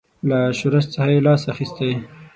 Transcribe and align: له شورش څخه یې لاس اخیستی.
له 0.29 0.39
شورش 0.59 0.85
څخه 0.93 1.09
یې 1.13 1.19
لاس 1.25 1.41
اخیستی. 1.53 1.91